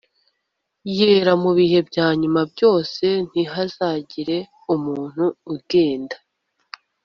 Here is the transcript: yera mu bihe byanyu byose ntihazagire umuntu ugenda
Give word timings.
yera 0.97 1.33
mu 1.43 1.51
bihe 1.57 1.79
byanyu 1.89 2.29
byose 2.51 3.05
ntihazagire 3.29 4.37
umuntu 4.75 5.25
ugenda 5.53 6.15